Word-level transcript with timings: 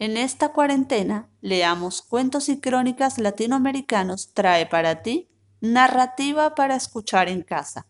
En 0.00 0.16
esta 0.16 0.54
cuarentena, 0.54 1.28
leamos 1.42 2.00
cuentos 2.00 2.48
y 2.48 2.58
crónicas 2.58 3.18
latinoamericanos 3.18 4.32
trae 4.32 4.64
para 4.64 5.02
ti 5.02 5.28
narrativa 5.60 6.54
para 6.54 6.74
escuchar 6.74 7.28
en 7.28 7.42
casa. 7.42 7.86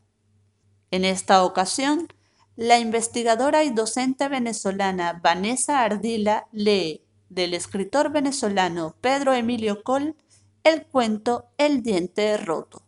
En 0.90 1.04
esta 1.04 1.44
ocasión, 1.44 2.08
la 2.56 2.80
investigadora 2.80 3.62
y 3.62 3.70
docente 3.70 4.26
venezolana 4.26 5.20
Vanessa 5.22 5.84
Ardila 5.84 6.48
lee 6.50 7.04
del 7.28 7.54
escritor 7.54 8.10
venezolano 8.10 8.96
Pedro 9.00 9.32
Emilio 9.32 9.84
Col 9.84 10.16
el 10.64 10.86
cuento 10.86 11.52
El 11.58 11.80
diente 11.84 12.36
roto. 12.38 12.82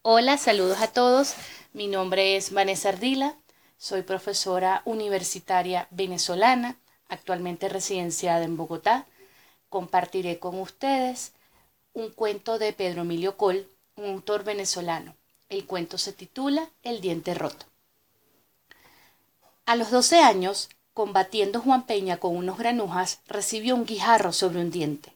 Hola, 0.00 0.38
saludos 0.38 0.80
a 0.80 0.88
todos. 0.94 1.34
Mi 1.74 1.88
nombre 1.88 2.36
es 2.36 2.52
Vanessa 2.52 2.88
Ardila, 2.88 3.36
soy 3.78 4.02
profesora 4.02 4.82
universitaria 4.84 5.86
venezolana, 5.90 6.76
actualmente 7.08 7.68
residenciada 7.68 8.44
en 8.44 8.56
Bogotá. 8.56 9.06
Compartiré 9.68 10.40
con 10.40 10.58
ustedes 10.58 11.32
un 11.94 12.10
cuento 12.10 12.58
de 12.58 12.72
Pedro 12.72 13.02
Emilio 13.02 13.36
Col, 13.36 13.68
un 13.96 14.06
autor 14.06 14.42
venezolano. 14.42 15.14
El 15.48 15.64
cuento 15.64 15.96
se 15.96 16.12
titula 16.12 16.68
El 16.82 17.00
diente 17.00 17.34
roto. 17.34 17.66
A 19.64 19.76
los 19.76 19.90
12 19.90 20.20
años, 20.20 20.70
combatiendo 20.92 21.60
Juan 21.60 21.86
Peña 21.86 22.18
con 22.18 22.36
unos 22.36 22.58
granujas, 22.58 23.20
recibió 23.28 23.76
un 23.76 23.86
guijarro 23.86 24.32
sobre 24.32 24.60
un 24.60 24.70
diente. 24.70 25.14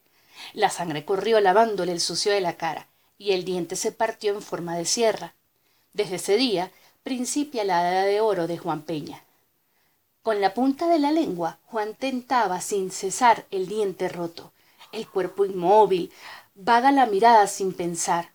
La 0.52 0.70
sangre 0.70 1.04
corrió 1.04 1.40
lavándole 1.40 1.92
el 1.92 2.00
sucio 2.00 2.32
de 2.32 2.40
la 2.40 2.56
cara, 2.56 2.86
y 3.18 3.32
el 3.32 3.44
diente 3.44 3.76
se 3.76 3.92
partió 3.92 4.34
en 4.34 4.42
forma 4.42 4.76
de 4.76 4.84
sierra. 4.84 5.34
Desde 5.92 6.16
ese 6.16 6.36
día 6.36 6.70
principia 7.02 7.64
la 7.64 7.90
edad 7.90 8.06
de 8.06 8.20
oro 8.20 8.46
de 8.46 8.58
Juan 8.58 8.82
Peña. 8.82 9.24
Con 10.22 10.40
la 10.40 10.54
punta 10.54 10.86
de 10.86 11.00
la 11.00 11.10
lengua, 11.10 11.58
Juan 11.64 11.94
tentaba 11.94 12.60
sin 12.60 12.92
cesar 12.92 13.44
el 13.50 13.66
diente 13.66 14.08
roto, 14.08 14.52
el 14.92 15.08
cuerpo 15.08 15.44
inmóvil, 15.44 16.12
vaga 16.54 16.92
la 16.92 17.06
mirada 17.06 17.48
sin 17.48 17.72
pensar. 17.72 18.30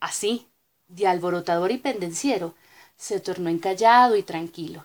Así, 0.00 0.46
de 0.88 1.06
alborotador 1.06 1.70
y 1.72 1.78
pendenciero, 1.78 2.54
se 2.96 3.20
tornó 3.20 3.48
encallado 3.48 4.16
y 4.16 4.22
tranquilo. 4.22 4.84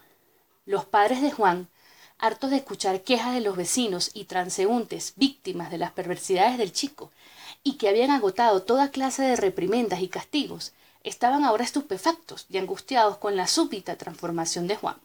Los 0.65 0.85
padres 0.85 1.21
de 1.21 1.31
Juan 1.31 1.67
hartos 2.17 2.51
de 2.51 2.57
escuchar 2.57 3.01
quejas 3.01 3.33
de 3.33 3.41
los 3.41 3.57
vecinos 3.57 4.11
y 4.13 4.23
transeúntes 4.23 5.13
víctimas 5.17 5.69
de 5.69 5.77
las 5.77 5.91
perversidades 5.91 6.57
del 6.57 6.71
chico, 6.71 7.11
y 7.63 7.73
que 7.73 7.89
habían 7.89 8.11
agotado 8.11 8.63
toda 8.63 8.91
clase 8.91 9.23
de 9.23 9.35
reprimendas 9.35 9.99
y 9.99 10.07
castigos, 10.07 10.71
estaban 11.05 11.43
ahora 11.43 11.63
estupefactos 11.63 12.47
y 12.49 12.57
angustiados 12.57 13.17
con 13.17 13.37
la 13.37 13.47
súbita 13.47 13.95
transformación 13.95 14.67
de 14.67 14.75
Juan. 14.75 14.97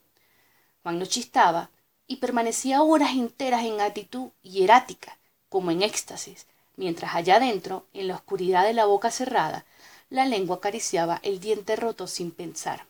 Juan 0.82 0.98
no 0.98 1.06
chistaba 1.06 1.70
y 2.06 2.16
permanecía 2.16 2.82
horas 2.82 3.12
enteras 3.12 3.64
en 3.64 3.80
actitud 3.80 4.30
hierática, 4.42 5.18
como 5.48 5.70
en 5.70 5.82
éxtasis, 5.82 6.46
mientras 6.76 7.14
allá 7.14 7.36
adentro, 7.36 7.86
en 7.92 8.08
la 8.08 8.14
oscuridad 8.14 8.64
de 8.64 8.72
la 8.72 8.86
boca 8.86 9.10
cerrada, 9.10 9.64
la 10.08 10.24
lengua 10.24 10.56
acariciaba 10.56 11.20
el 11.22 11.38
diente 11.38 11.76
roto 11.76 12.06
sin 12.06 12.32
pensar. 12.32 12.86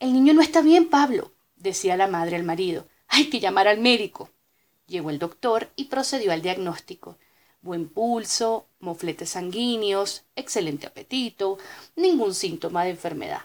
El 0.00 0.12
niño 0.12 0.32
no 0.32 0.40
está 0.40 0.62
bien, 0.62 0.88
Pablo, 0.88 1.32
decía 1.56 1.96
la 1.96 2.06
madre 2.06 2.36
al 2.36 2.42
marido. 2.42 2.86
Hay 3.08 3.30
que 3.30 3.40
llamar 3.40 3.68
al 3.68 3.78
médico. 3.78 4.30
Llegó 4.86 5.10
el 5.10 5.18
doctor 5.18 5.70
y 5.76 5.84
procedió 5.84 6.32
al 6.32 6.42
diagnóstico. 6.42 7.18
Buen 7.60 7.88
pulso, 7.88 8.66
mofletes 8.80 9.30
sanguíneos, 9.30 10.24
excelente 10.36 10.86
apetito, 10.86 11.58
ningún 11.96 12.34
síntoma 12.34 12.84
de 12.84 12.90
enfermedad. 12.90 13.42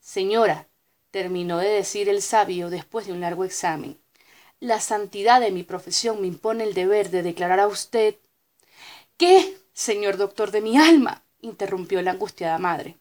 Señora, 0.00 0.68
terminó 1.10 1.58
de 1.58 1.68
decir 1.68 2.08
el 2.08 2.22
sabio 2.22 2.70
después 2.70 3.06
de 3.06 3.12
un 3.12 3.20
largo 3.20 3.44
examen, 3.44 3.98
la 4.60 4.80
santidad 4.80 5.40
de 5.40 5.50
mi 5.50 5.62
profesión 5.62 6.20
me 6.20 6.26
impone 6.26 6.64
el 6.64 6.74
deber 6.74 7.10
de 7.10 7.22
declarar 7.22 7.60
a 7.60 7.66
usted. 7.66 8.16
¿Qué, 9.16 9.56
señor 9.72 10.18
doctor 10.18 10.50
de 10.50 10.60
mi 10.60 10.76
alma? 10.76 11.24
interrumpió 11.40 12.02
la 12.02 12.10
angustiada 12.10 12.58
madre. 12.58 12.98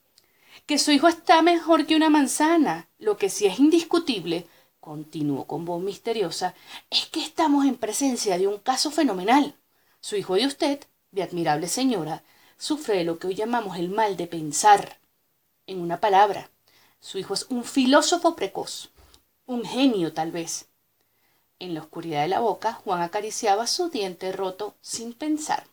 Que 0.65 0.77
su 0.77 0.91
hijo 0.91 1.09
está 1.09 1.41
mejor 1.41 1.85
que 1.85 1.97
una 1.97 2.09
manzana. 2.09 2.87
Lo 2.97 3.17
que 3.17 3.29
sí 3.29 3.45
es 3.45 3.59
indiscutible 3.59 4.47
continuó 4.79 5.45
con 5.45 5.65
voz 5.65 5.83
misteriosa, 5.83 6.55
es 6.89 7.05
que 7.07 7.21
estamos 7.21 7.65
en 7.65 7.75
presencia 7.75 8.37
de 8.37 8.47
un 8.47 8.57
caso 8.57 8.89
fenomenal. 8.89 9.55
Su 10.01 10.15
hijo 10.15 10.35
de 10.35 10.47
usted, 10.47 10.79
de 11.11 11.23
admirable 11.23 11.67
señora, 11.67 12.23
sufre 12.57 12.97
de 12.97 13.03
lo 13.03 13.19
que 13.19 13.27
hoy 13.27 13.35
llamamos 13.35 13.77
el 13.77 13.89
mal 13.89 14.15
de 14.15 14.27
pensar. 14.27 14.97
En 15.67 15.81
una 15.81 15.99
palabra, 15.99 16.49
su 17.01 17.17
hijo 17.17 17.33
es 17.33 17.45
un 17.49 17.63
filósofo 17.63 18.35
precoz, 18.35 18.89
un 19.45 19.65
genio 19.65 20.13
tal 20.13 20.31
vez. 20.31 20.67
En 21.59 21.73
la 21.73 21.81
oscuridad 21.81 22.21
de 22.21 22.29
la 22.29 22.39
boca, 22.39 22.73
Juan 22.73 23.01
acariciaba 23.01 23.67
su 23.67 23.89
diente 23.89 24.31
roto 24.31 24.73
sin 24.81 25.13
pensar. 25.13 25.65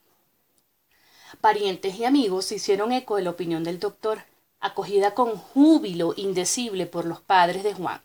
Parientes 1.40 1.94
y 1.96 2.04
amigos 2.04 2.50
hicieron 2.50 2.92
eco 2.92 3.16
de 3.16 3.22
la 3.22 3.30
opinión 3.30 3.62
del 3.62 3.78
doctor, 3.78 4.24
acogida 4.58 5.14
con 5.14 5.36
júbilo 5.36 6.14
indecible 6.16 6.86
por 6.86 7.04
los 7.04 7.20
padres 7.20 7.62
de 7.62 7.74
Juan. 7.74 8.00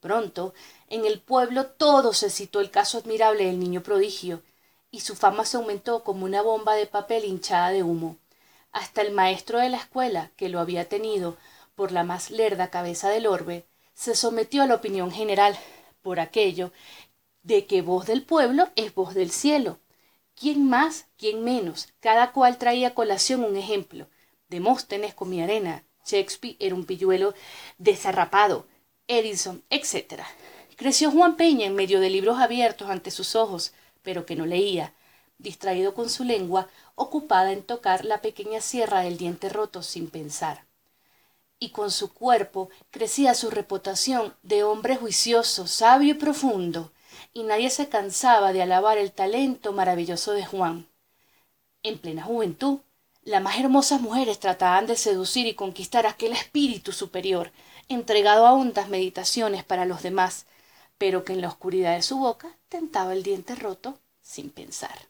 Pronto, 0.00 0.54
en 0.88 1.04
el 1.04 1.20
pueblo 1.20 1.66
todo 1.66 2.12
se 2.12 2.30
citó 2.30 2.60
el 2.60 2.70
caso 2.70 2.98
admirable 2.98 3.46
del 3.46 3.58
niño 3.58 3.82
prodigio, 3.82 4.42
y 4.90 5.00
su 5.00 5.14
fama 5.16 5.44
se 5.44 5.56
aumentó 5.56 6.02
como 6.04 6.24
una 6.24 6.42
bomba 6.42 6.74
de 6.74 6.86
papel 6.86 7.24
hinchada 7.24 7.70
de 7.70 7.82
humo. 7.82 8.16
Hasta 8.72 9.02
el 9.02 9.12
maestro 9.12 9.58
de 9.58 9.68
la 9.68 9.78
escuela, 9.78 10.30
que 10.36 10.48
lo 10.48 10.60
había 10.60 10.88
tenido 10.88 11.36
por 11.74 11.92
la 11.92 12.04
más 12.04 12.30
lerda 12.30 12.70
cabeza 12.70 13.08
del 13.08 13.26
orbe, 13.26 13.64
se 13.94 14.14
sometió 14.14 14.62
a 14.62 14.66
la 14.66 14.76
opinión 14.76 15.10
general, 15.10 15.58
por 16.02 16.20
aquello 16.20 16.72
de 17.42 17.66
que 17.66 17.82
voz 17.82 18.06
del 18.06 18.22
pueblo 18.22 18.68
es 18.76 18.94
voz 18.94 19.14
del 19.14 19.30
cielo. 19.30 19.78
¿Quién 20.34 20.68
más, 20.68 21.06
quién 21.16 21.42
menos? 21.42 21.88
Cada 22.00 22.32
cual 22.32 22.58
traía 22.58 22.88
a 22.88 22.94
colación 22.94 23.44
un 23.44 23.56
ejemplo. 23.56 24.08
Demóstenes 24.48 25.14
comía 25.14 25.44
arena, 25.44 25.84
Shakespeare 26.06 26.56
era 26.58 26.74
un 26.74 26.86
pilluelo 26.86 27.34
desarrapado, 27.76 28.66
Edison, 29.08 29.62
etc. 29.70 30.22
Creció 30.76 31.10
Juan 31.10 31.36
Peña 31.36 31.66
en 31.66 31.74
medio 31.74 32.00
de 32.00 32.10
libros 32.10 32.38
abiertos 32.38 32.88
ante 32.88 33.10
sus 33.10 33.34
ojos, 33.34 33.72
pero 34.08 34.24
que 34.24 34.36
no 34.36 34.46
leía, 34.46 34.94
distraído 35.36 35.92
con 35.92 36.08
su 36.08 36.24
lengua, 36.24 36.68
ocupada 36.94 37.52
en 37.52 37.62
tocar 37.62 38.06
la 38.06 38.22
pequeña 38.22 38.62
sierra 38.62 39.02
del 39.02 39.18
diente 39.18 39.50
roto 39.50 39.82
sin 39.82 40.08
pensar. 40.08 40.64
Y 41.58 41.72
con 41.72 41.90
su 41.90 42.14
cuerpo 42.14 42.70
crecía 42.90 43.34
su 43.34 43.50
reputación 43.50 44.34
de 44.42 44.64
hombre 44.64 44.96
juicioso, 44.96 45.66
sabio 45.66 46.12
y 46.12 46.14
profundo, 46.14 46.90
y 47.34 47.42
nadie 47.42 47.68
se 47.68 47.90
cansaba 47.90 48.54
de 48.54 48.62
alabar 48.62 48.96
el 48.96 49.12
talento 49.12 49.74
maravilloso 49.74 50.32
de 50.32 50.46
Juan. 50.46 50.88
En 51.82 51.98
plena 51.98 52.22
juventud, 52.22 52.78
las 53.24 53.42
más 53.42 53.58
hermosas 53.58 54.00
mujeres 54.00 54.40
trataban 54.40 54.86
de 54.86 54.96
seducir 54.96 55.46
y 55.46 55.52
conquistar 55.52 56.06
aquel 56.06 56.32
espíritu 56.32 56.92
superior, 56.92 57.52
entregado 57.90 58.46
a 58.46 58.54
hondas 58.54 58.88
meditaciones 58.88 59.64
para 59.64 59.84
los 59.84 60.02
demás, 60.02 60.46
pero 60.98 61.24
que 61.24 61.32
en 61.32 61.40
la 61.40 61.48
oscuridad 61.48 61.94
de 61.94 62.02
su 62.02 62.18
boca 62.18 62.56
tentaba 62.68 63.12
el 63.12 63.22
diente 63.22 63.54
roto 63.54 63.98
sin 64.20 64.50
pensar. 64.50 65.08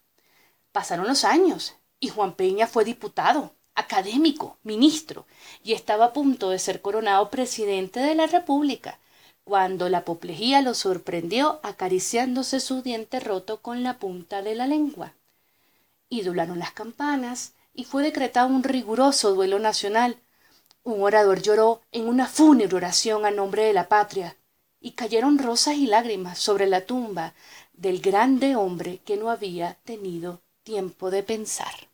Pasaron 0.71 1.07
los 1.07 1.25
años 1.25 1.75
y 1.99 2.09
Juan 2.09 2.35
Peña 2.35 2.67
fue 2.67 2.85
diputado, 2.85 3.53
académico, 3.75 4.59
ministro, 4.63 5.27
y 5.65 5.73
estaba 5.73 6.07
a 6.07 6.13
punto 6.13 6.51
de 6.51 6.59
ser 6.59 6.83
coronado 6.83 7.31
presidente 7.31 8.01
de 8.01 8.15
la 8.15 8.27
República, 8.27 8.99
cuando 9.45 9.89
la 9.89 9.99
apoplejía 9.99 10.61
lo 10.63 10.75
sorprendió 10.75 11.59
acariciándose 11.63 12.61
su 12.61 12.83
diente 12.83 13.19
roto 13.19 13.63
con 13.63 13.83
la 13.83 13.99
punta 13.99 14.43
de 14.43 14.55
la 14.55 14.67
lengua. 14.67 15.15
Idularon 16.11 16.59
las 16.59 16.73
campanas 16.73 17.55
y 17.75 17.85
fue 17.85 18.03
decretado 18.03 18.49
un 18.49 18.63
riguroso 18.63 19.35
duelo 19.35 19.59
nacional, 19.59 20.19
un 20.85 21.03
orador 21.03 21.43
lloró 21.43 21.81
en 21.93 22.09
una 22.09 22.27
fúnebre 22.27 22.77
oración 22.77 23.27
a 23.27 23.31
nombre 23.31 23.65
de 23.65 23.73
la 23.73 23.89
patria, 23.89 24.37
y 24.81 24.93
cayeron 24.93 25.39
rosas 25.39 25.77
y 25.77 25.87
lágrimas 25.87 26.39
sobre 26.39 26.67
la 26.67 26.87
tumba 26.87 27.35
del 27.73 28.01
grande 28.01 28.57
hombre 28.57 28.99
que 29.05 29.17
no 29.17 29.31
había 29.31 29.75
tenido 29.85 30.43
tiempo 30.63 31.11
de 31.11 31.23
pensar. 31.23 31.88